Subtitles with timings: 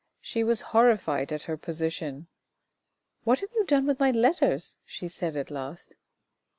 [0.19, 2.25] She was horrified at her position."
[3.23, 5.93] What have you done with my letters?" she said at last.